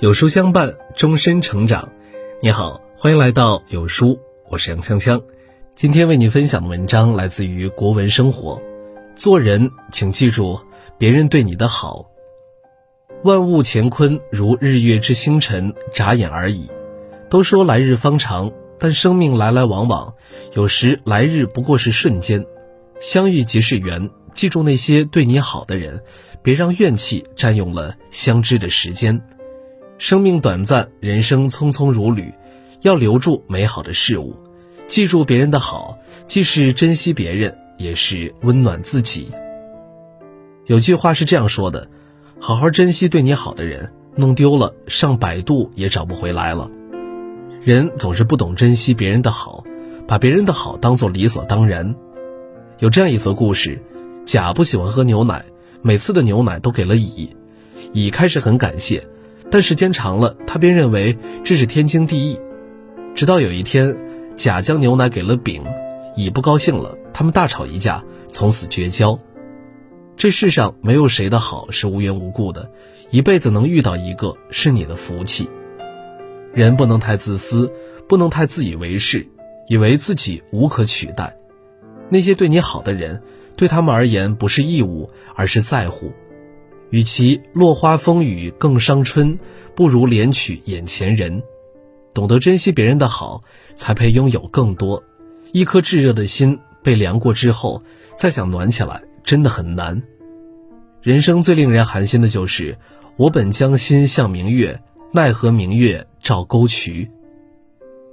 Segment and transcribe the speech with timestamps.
[0.00, 1.92] 有书相伴，终身成长。
[2.40, 4.16] 你好，欢迎来到有书，
[4.48, 5.20] 我是杨锵锵。
[5.74, 8.62] 今天为您分享的文章来自于国文生活。
[9.16, 10.60] 做人，请记住
[10.98, 12.08] 别人对你的好。
[13.24, 16.70] 万物乾坤如日月之星辰，眨眼而已。
[17.28, 20.14] 都说来日方长，但生命来来往往，
[20.52, 22.46] 有时来日不过是瞬间。
[23.00, 26.04] 相遇即是缘，记住那些对你好的人，
[26.40, 29.20] 别让怨气占用了相知的时间。
[29.98, 32.32] 生命短暂，人生匆匆如旅，
[32.82, 34.36] 要留住美好的事物，
[34.86, 39.26] 记住别人的好，既是珍惜别人，也是温暖自己。
[40.66, 41.88] 有句话是这样说的：
[42.38, 46.70] 好好珍惜对你好的人，弄丢了上百度也找不回来了。
[47.60, 49.64] 人总是不懂珍惜别人的好，
[50.06, 51.96] 把别人的好当做理所当然。
[52.78, 53.82] 有这样一则故事：
[54.24, 55.44] 甲不喜欢喝牛奶，
[55.82, 57.36] 每次的牛奶都给了乙，
[57.92, 59.04] 乙开始很感谢。
[59.50, 62.38] 但时间长了，他便认为这是天经地义。
[63.14, 63.96] 直到有一天，
[64.34, 65.64] 甲将牛奶给了丙，
[66.14, 69.18] 乙不高兴了，他们大吵一架，从此绝交。
[70.16, 72.70] 这世上没有谁的好是无缘无故的，
[73.10, 75.48] 一辈子能遇到一个是你的福气。
[76.52, 77.72] 人不能太自私，
[78.08, 79.26] 不能太自以为是，
[79.68, 81.36] 以为自己无可取代。
[82.10, 83.22] 那些对你好的人，
[83.56, 86.12] 对他们而言不是义务，而是在乎。
[86.90, 89.38] 与其落花风雨更伤春，
[89.74, 91.42] 不如怜取眼前人。
[92.14, 93.42] 懂得珍惜别人的好，
[93.74, 95.02] 才配拥有更多。
[95.52, 97.82] 一颗炙热的心被凉过之后，
[98.16, 100.02] 再想暖起来，真的很难。
[101.00, 102.76] 人生最令人寒心的就是，
[103.16, 104.80] 我本将心向明月，
[105.12, 107.08] 奈何明月照沟渠。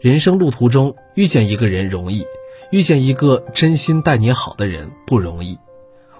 [0.00, 2.26] 人生路途中遇见一个人容易，
[2.70, 5.58] 遇见一个真心待你好的人不容易。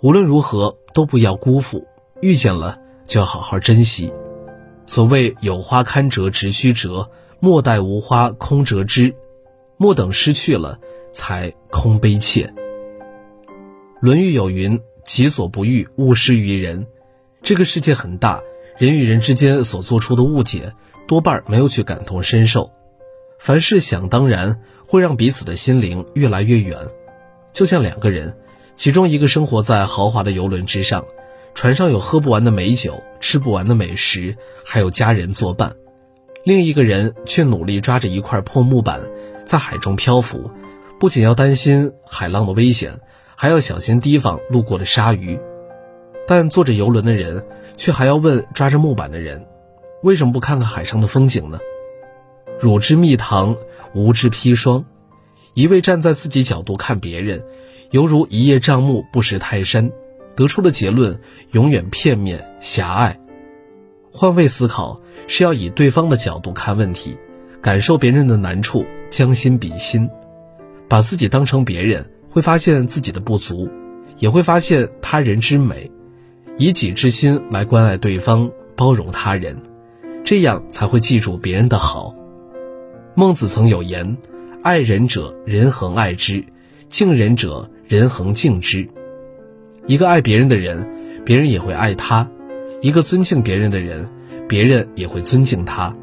[0.00, 1.86] 无论如何，都不要辜负。
[2.20, 4.12] 遇见了就要好好珍惜。
[4.84, 9.14] 所谓有花堪折直须折，莫待无花空折枝。
[9.78, 10.78] 莫等失去了，
[11.12, 12.46] 才空悲切。
[14.00, 16.86] 《论语》有云：“己所不欲，勿施于人。”
[17.42, 18.40] 这个世界很大，
[18.78, 20.72] 人与人之间所做出的误解，
[21.06, 22.70] 多半没有去感同身受。
[23.38, 26.78] 凡事想当然，会让彼此的心灵越来越远。
[27.52, 28.36] 就像两个人，
[28.76, 31.04] 其中一个生活在豪华的游轮之上。
[31.56, 35.74] 船上有喝不完的美酒，吃不完的美食，还有家人作伴。
[36.44, 39.00] 另一个人却努力抓着一块破木板，
[39.46, 40.50] 在海中漂浮，
[41.00, 43.00] 不仅要担心海浪的危险，
[43.36, 45.40] 还要小心提防路过的鲨鱼。
[46.28, 47.46] 但坐着游轮的人
[47.78, 49.46] 却还要问抓着木板的人
[50.04, 51.58] ：“为什么不看看海上的风景呢？”
[52.60, 53.56] 汝之蜜糖，
[53.94, 54.84] 吾之砒霜。
[55.54, 57.42] 一味站在自己角度看别人，
[57.92, 59.90] 犹如一叶障目不识泰山。
[60.36, 61.18] 得出的结论
[61.50, 63.18] 永远片面狭隘。
[64.12, 67.16] 换位思考是要以对方的角度看问题，
[67.60, 70.08] 感受别人的难处，将心比心，
[70.88, 73.68] 把自己当成别人，会发现自己的不足，
[74.18, 75.90] 也会发现他人之美。
[76.58, 79.62] 以己之心来关爱对方，包容他人，
[80.24, 82.14] 这样才会记住别人的好。
[83.14, 84.16] 孟子曾有言
[84.62, 86.42] ：“爱人者，人恒爱之；
[86.88, 88.88] 敬人者，人恒敬之。”
[89.88, 90.88] 一个爱别人的人，
[91.24, 92.28] 别人也会爱他；
[92.82, 94.08] 一个尊敬别人的人，
[94.48, 95.94] 别人也会尊敬他。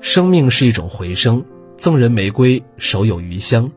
[0.00, 1.44] 生命是一种回声，
[1.76, 3.70] 赠人玫瑰，手有余香。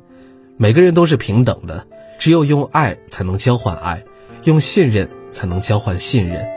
[0.55, 1.85] 每个人都是平等的，
[2.17, 4.01] 只有用爱才能交换爱，
[4.45, 6.47] 用信任才能交换信任。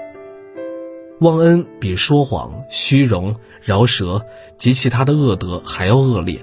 [1.19, 4.25] 忘恩比说谎、虚荣、饶舌
[4.57, 6.39] 及其他的恶德还要恶劣。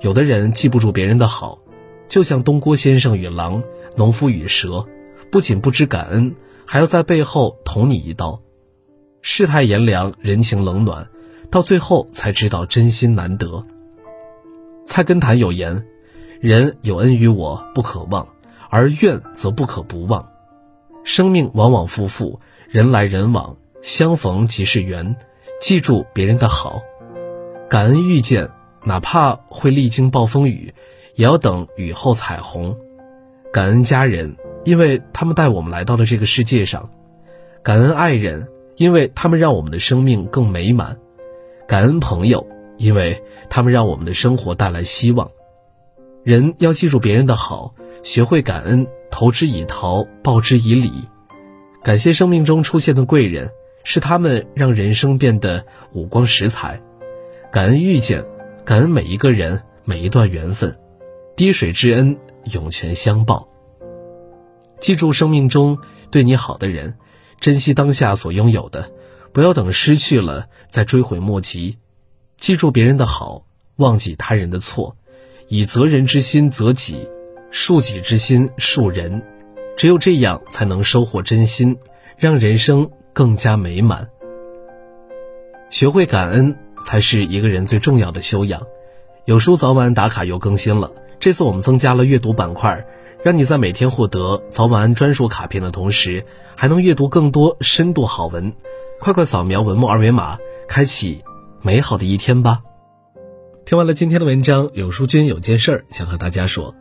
[0.00, 1.58] 有的人记不住别人的好，
[2.06, 3.60] 就像东郭先生与狼，
[3.96, 4.86] 农夫与蛇。
[5.32, 6.34] 不仅不知感恩，
[6.66, 8.42] 还要在背后捅你一刀，
[9.22, 11.08] 世态炎凉，人情冷暖，
[11.50, 13.64] 到最后才知道真心难得。
[14.84, 15.86] 菜根谭有言
[16.38, 18.28] ：“人有恩于我不可忘，
[18.68, 20.28] 而怨则不可不忘。”
[21.02, 22.38] 生命往往复复，
[22.68, 25.16] 人来人往，相逢即是缘。
[25.62, 26.82] 记住别人的好，
[27.70, 28.50] 感恩遇见，
[28.84, 30.74] 哪怕会历经暴风雨，
[31.14, 32.76] 也要等雨后彩虹。
[33.50, 34.36] 感恩家人。
[34.64, 36.90] 因为他们带我们来到了这个世界上，
[37.62, 40.96] 感恩爱人，因为他们让我们的生命更美满；
[41.66, 45.30] 感恩朋友，因为他们让我们的生活带来希望。
[46.24, 47.74] 人要记住别人的好，
[48.04, 50.92] 学会感恩，投之以桃，报之以李。
[51.82, 53.50] 感谢生命中出现的贵人，
[53.82, 56.80] 是他们让人生变得五光十彩。
[57.50, 58.24] 感恩遇见，
[58.64, 60.76] 感恩每一个人，每一段缘分，
[61.34, 62.16] 滴水之恩，
[62.52, 63.48] 涌泉相报。
[64.82, 65.78] 记住生命中
[66.10, 66.96] 对你好的人，
[67.38, 68.90] 珍惜当下所拥有的，
[69.32, 71.78] 不要等失去了再追悔莫及。
[72.36, 73.44] 记住别人的好，
[73.76, 74.96] 忘记他人的错，
[75.46, 77.08] 以责人之心责己，
[77.52, 79.22] 恕己之心恕人。
[79.76, 81.76] 只有这样，才能收获真心，
[82.16, 84.08] 让人生更加美满。
[85.70, 88.66] 学会感恩，才是一个人最重要的修养。
[89.26, 90.90] 有书早晚打卡又更新了，
[91.20, 92.84] 这次我们增加了阅读板块，
[93.22, 96.24] 让你在每天获得早晚安专属卡片的同时，
[96.56, 98.52] 还能阅读更多深度好文。
[98.98, 100.38] 快快扫描文末二维码，
[100.68, 101.22] 开启
[101.60, 102.62] 美好的一天吧。
[103.64, 106.74] 听完了今天的文章，有书君有件事儿想和大家说。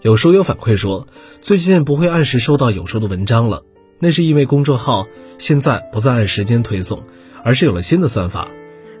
[0.00, 1.06] 有书友反馈说，
[1.42, 3.62] 最近不会按时收到有书的文章了，
[3.98, 5.06] 那是因为公众号
[5.38, 7.02] 现在不再按时间推送。
[7.44, 8.48] 而是有了新的算法，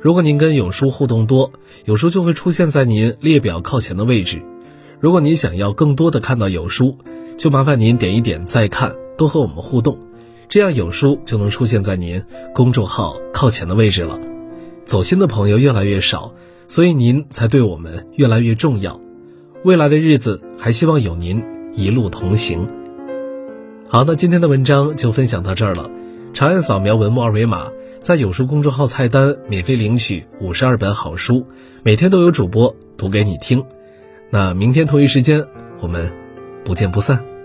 [0.00, 1.52] 如果您跟有书互动多，
[1.84, 4.40] 有书就会出现在您列表靠前的位置。
[4.98, 6.96] 如果您想要更多的看到有书，
[7.36, 9.98] 就麻烦您点一点再看，多和我们互动，
[10.48, 12.22] 这样有书就能出现在您
[12.54, 14.18] 公众号靠前的位置了。
[14.86, 16.32] 走心的朋友越来越少，
[16.66, 18.98] 所以您才对我们越来越重要。
[19.64, 21.44] 未来的日子还希望有您
[21.74, 22.66] 一路同行。
[23.88, 25.90] 好，那今天的文章就分享到这儿了，
[26.32, 27.70] 长按扫描文末二维码。
[28.00, 31.44] 在有书公众号菜单免费领取五十二本好书，
[31.82, 33.64] 每天都有主播读给你听。
[34.30, 35.44] 那明天同一时间，
[35.80, 36.12] 我们
[36.64, 37.35] 不见不散。